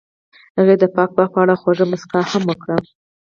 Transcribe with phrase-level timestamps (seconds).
[0.57, 2.75] هغې د پاک باغ په اړه خوږه موسکا هم وکړه.